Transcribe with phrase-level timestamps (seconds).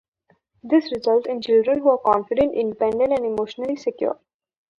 [0.63, 4.17] This results in children who are confident, independent, and emotionally secure.